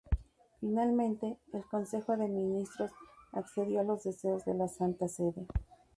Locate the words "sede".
5.07-5.45